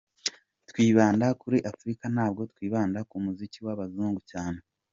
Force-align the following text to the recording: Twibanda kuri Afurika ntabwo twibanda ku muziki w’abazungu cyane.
Twibanda 0.69 1.25
kuri 1.41 1.57
Afurika 1.71 2.05
ntabwo 2.13 2.41
twibanda 2.51 2.99
ku 3.09 3.15
muziki 3.25 3.57
w’abazungu 3.65 4.19
cyane. 4.31 4.59